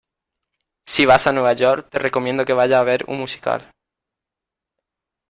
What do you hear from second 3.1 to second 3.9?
musical.